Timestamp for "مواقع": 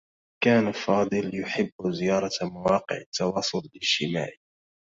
2.41-2.97